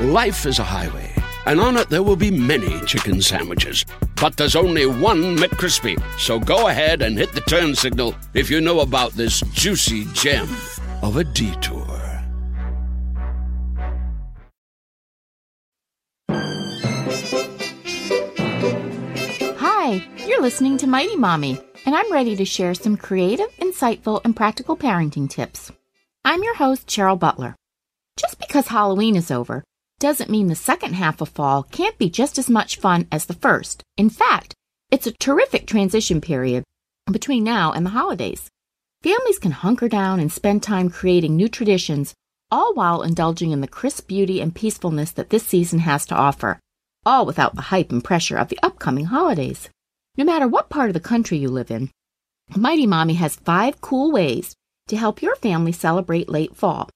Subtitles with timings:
[0.00, 1.12] Life is a highway,
[1.44, 3.84] and on it there will be many chicken sandwiches.
[4.20, 6.00] But there's only one McCrispy.
[6.20, 10.46] So go ahead and hit the turn signal if you know about this juicy gem
[11.02, 11.84] of a detour.
[19.58, 24.36] Hi, you're listening to Mighty Mommy, and I'm ready to share some creative, insightful, and
[24.36, 25.72] practical parenting tips.
[26.24, 27.56] I'm your host, Cheryl Butler.
[28.16, 29.64] Just because Halloween is over
[29.98, 33.34] doesn't mean the second half of fall can't be just as much fun as the
[33.34, 33.82] first.
[33.96, 34.54] In fact,
[34.90, 36.64] it's a terrific transition period
[37.10, 38.48] between now and the holidays.
[39.02, 42.14] Families can hunker down and spend time creating new traditions,
[42.50, 46.58] all while indulging in the crisp beauty and peacefulness that this season has to offer,
[47.04, 49.68] all without the hype and pressure of the upcoming holidays.
[50.16, 51.90] No matter what part of the country you live in,
[52.56, 54.54] Mighty Mommy has five cool ways
[54.88, 56.88] to help your family celebrate late fall.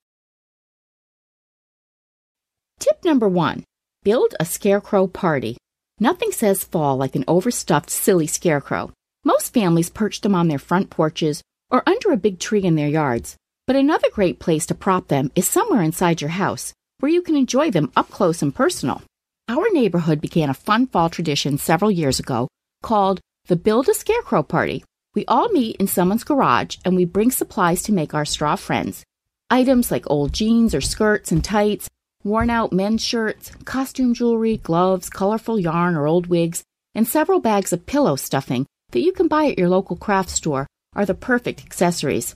[2.83, 3.63] Tip number one
[4.03, 5.57] build a scarecrow party.
[6.01, 8.91] Nothing says fall like an overstuffed, silly scarecrow.
[9.25, 12.89] Most families perch them on their front porches or under a big tree in their
[12.89, 13.37] yards.
[13.69, 17.37] But another great place to prop them is somewhere inside your house, where you can
[17.37, 19.03] enjoy them up close and personal.
[19.47, 22.49] Our neighborhood began a fun fall tradition several years ago
[22.83, 24.83] called the Build a Scarecrow Party.
[25.15, 29.05] We all meet in someone's garage and we bring supplies to make our straw friends.
[29.51, 31.89] Items like old jeans or skirts and tights,
[32.25, 36.63] worn out men's shirts, costume jewelry, gloves, colorful yarn or old wigs,
[36.95, 40.67] and several bags of pillow stuffing that you can buy at your local craft store
[40.95, 42.35] are the perfect accessories.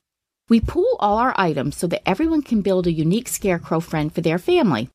[0.49, 4.21] We pool all our items so that everyone can build a unique scarecrow friend for
[4.21, 4.89] their family.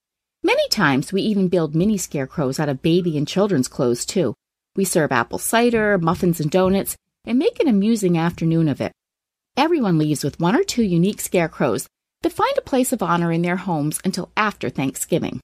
[0.44, 4.34] Many times we even build mini scarecrows out of baby and children's clothes too.
[4.76, 8.92] We serve apple cider, muffins, and donuts, and make an amusing afternoon of it.
[9.58, 11.88] Everyone leaves with one or two unique scarecrows
[12.22, 15.40] but find a place of honor in their homes until after Thanksgiving.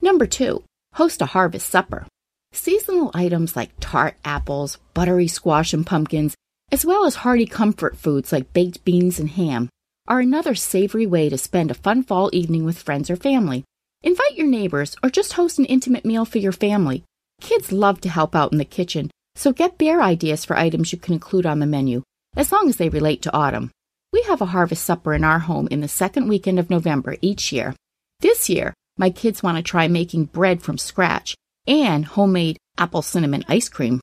[0.00, 0.64] Number two,
[0.94, 2.06] host a harvest supper.
[2.52, 6.34] Seasonal items like tart apples, buttery squash and pumpkins,
[6.72, 9.68] as well as hearty comfort foods like baked beans and ham,
[10.06, 13.64] are another savory way to spend a fun fall evening with friends or family.
[14.02, 17.04] Invite your neighbors or just host an intimate meal for your family.
[17.40, 20.98] Kids love to help out in the kitchen, so get their ideas for items you
[20.98, 22.02] can include on the menu,
[22.36, 23.70] as long as they relate to autumn.
[24.12, 27.52] We have a harvest supper in our home in the second weekend of November each
[27.52, 27.74] year.
[28.20, 31.34] This year, my kids want to try making bread from scratch
[31.66, 34.00] and homemade apple cinnamon ice cream.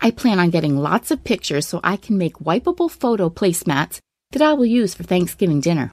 [0.00, 3.98] I plan on getting lots of pictures so I can make wipeable photo placemats
[4.32, 5.90] that I will use for Thanksgiving dinner.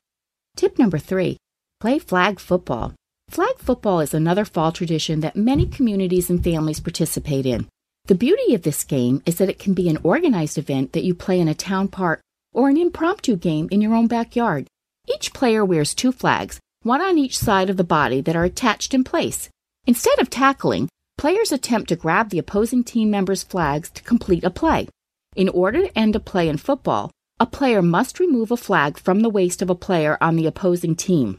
[0.58, 1.38] Tip number three
[1.80, 2.94] play flag football.
[3.30, 7.68] Flag football is another fall tradition that many communities and families participate in.
[8.06, 11.16] The beauty of this game is that it can be an organized event that you
[11.16, 12.20] play in a town park
[12.54, 14.68] or an impromptu game in your own backyard.
[15.08, 18.94] Each player wears two flags, one on each side of the body that are attached
[18.94, 19.50] in place.
[19.86, 20.88] Instead of tackling,
[21.18, 24.88] players attempt to grab the opposing team member's flags to complete a play.
[25.36, 29.22] In order to end a play in football, a player must remove a flag from
[29.22, 31.38] the waist of a player on the opposing team.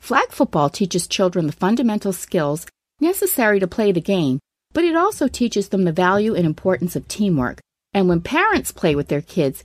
[0.00, 2.66] Flag football teaches children the fundamental skills
[3.00, 4.40] necessary to play the game,
[4.72, 7.60] but it also teaches them the value and importance of teamwork.
[7.92, 9.64] And when parents play with their kids,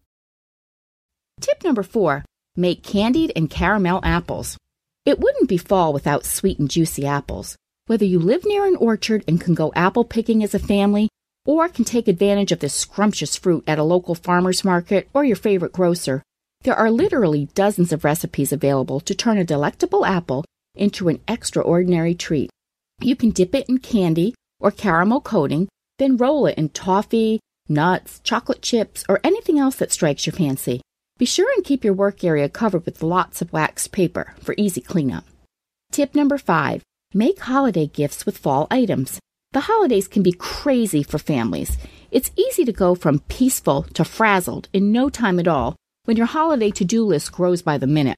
[1.41, 2.23] Tip number four
[2.55, 4.57] make candied and caramel apples.
[5.05, 7.55] It wouldn't be fall without sweet and juicy apples.
[7.87, 11.09] Whether you live near an orchard and can go apple picking as a family,
[11.45, 15.35] or can take advantage of this scrumptious fruit at a local farmer's market or your
[15.35, 16.21] favorite grocer,
[16.61, 20.45] there are literally dozens of recipes available to turn a delectable apple
[20.75, 22.51] into an extraordinary treat.
[22.99, 25.67] You can dip it in candy or caramel coating,
[25.97, 30.81] then roll it in toffee, nuts, chocolate chips, or anything else that strikes your fancy.
[31.21, 34.81] Be sure and keep your work area covered with lots of waxed paper for easy
[34.81, 35.23] cleanup.
[35.91, 36.81] Tip number five
[37.13, 39.19] make holiday gifts with fall items.
[39.51, 41.77] The holidays can be crazy for families.
[42.09, 45.75] It's easy to go from peaceful to frazzled in no time at all
[46.05, 48.17] when your holiday to do list grows by the minute.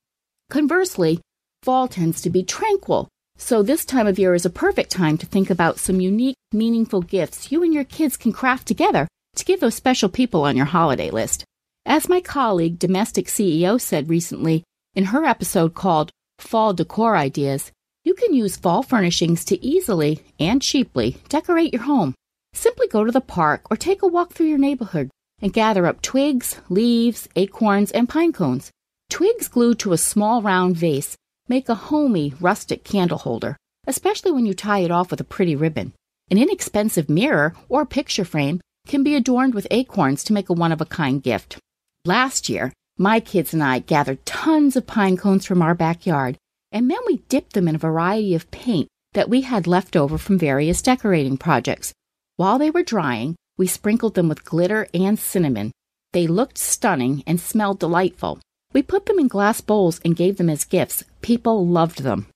[0.49, 1.19] Conversely,
[1.61, 5.25] fall tends to be tranquil, so this time of year is a perfect time to
[5.25, 9.59] think about some unique, meaningful gifts you and your kids can craft together to give
[9.59, 11.43] those special people on your holiday list.
[11.85, 14.63] As my colleague, Domestic CEO, said recently
[14.95, 17.71] in her episode called Fall Decor Ideas,
[18.05, 22.15] you can use fall furnishings to easily and cheaply decorate your home.
[22.53, 25.09] Simply go to the park or take a walk through your neighborhood
[25.41, 28.71] and gather up twigs, leaves, acorns, and pine cones.
[29.09, 31.17] Twigs glued to a small round vase
[31.49, 33.57] make a homey, rustic candle holder,
[33.87, 35.91] especially when you tie it off with a pretty ribbon.
[36.31, 40.71] An inexpensive mirror or picture frame can be adorned with acorns to make a one
[40.71, 41.57] of a kind gift.
[42.05, 46.37] Last year, my kids and I gathered tons of pine cones from our backyard,
[46.69, 50.17] and then we dipped them in a variety of paint that we had left over
[50.17, 51.93] from various decorating projects.
[52.35, 55.71] While they were drying, we sprinkled them with glitter and cinnamon.
[56.11, 58.41] They looked stunning and smelled delightful.
[58.73, 61.05] We put them in glass bowls and gave them as gifts.
[61.21, 62.27] People loved them.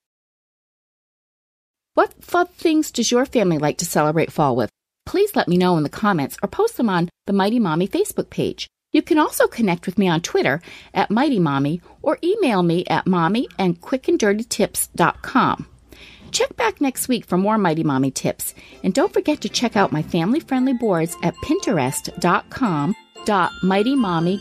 [1.94, 4.70] What fun things does your family like to celebrate fall with?
[5.06, 8.30] Please let me know in the comments or post them on the Mighty Mommy Facebook
[8.30, 8.70] page.
[8.92, 10.62] You can also connect with me on Twitter
[10.94, 15.68] at Mighty Mommy or email me at mommy and quickanddirtytips.com.
[16.32, 18.54] Check back next week for more Mighty Mommy tips.
[18.84, 22.96] And don't forget to check out my family friendly boards at pinterest.com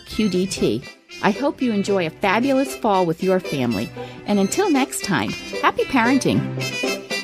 [0.06, 0.88] qdt
[1.22, 3.90] i hope you enjoy a fabulous fall with your family
[4.26, 7.15] and until next time happy parenting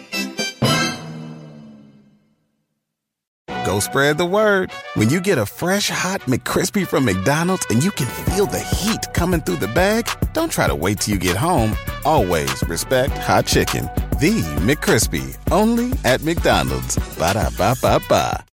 [3.72, 4.70] Go spread the word.
[4.96, 9.00] When you get a fresh hot McCrispy from McDonald's and you can feel the heat
[9.14, 11.74] coming through the bag, don't try to wait till you get home.
[12.04, 13.84] Always respect hot chicken.
[14.20, 16.98] The McCrispy, only at McDonald's.
[17.16, 18.44] Ba da ba ba ba.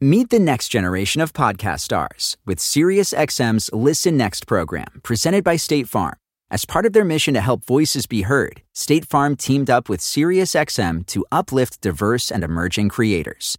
[0.00, 5.88] Meet the next generation of podcast stars with SiriusXM's Listen Next program, presented by State
[5.88, 6.14] Farm.
[6.48, 9.98] As part of their mission to help voices be heard, State Farm teamed up with
[9.98, 13.58] SiriusXM to uplift diverse and emerging creators.